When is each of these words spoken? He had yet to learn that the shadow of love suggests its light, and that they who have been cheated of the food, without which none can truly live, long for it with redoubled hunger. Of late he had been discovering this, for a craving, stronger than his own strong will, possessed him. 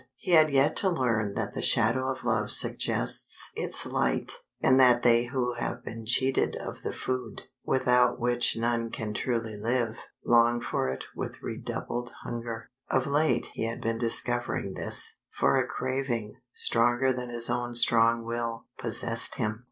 He 0.15 0.31
had 0.31 0.49
yet 0.49 0.75
to 0.77 0.89
learn 0.89 1.35
that 1.35 1.53
the 1.53 1.61
shadow 1.61 2.07
of 2.09 2.23
love 2.23 2.49
suggests 2.51 3.51
its 3.55 3.85
light, 3.85 4.31
and 4.59 4.79
that 4.79 5.03
they 5.03 5.25
who 5.25 5.53
have 5.53 5.85
been 5.85 6.07
cheated 6.07 6.55
of 6.55 6.81
the 6.81 6.91
food, 6.91 7.43
without 7.63 8.19
which 8.19 8.57
none 8.57 8.89
can 8.89 9.13
truly 9.13 9.55
live, 9.55 9.99
long 10.25 10.59
for 10.59 10.89
it 10.89 11.05
with 11.15 11.43
redoubled 11.43 12.09
hunger. 12.23 12.71
Of 12.89 13.05
late 13.05 13.49
he 13.53 13.65
had 13.65 13.79
been 13.79 13.99
discovering 13.99 14.73
this, 14.73 15.19
for 15.29 15.57
a 15.57 15.67
craving, 15.67 16.35
stronger 16.51 17.13
than 17.13 17.29
his 17.29 17.47
own 17.47 17.75
strong 17.75 18.25
will, 18.25 18.65
possessed 18.79 19.35
him. 19.35 19.59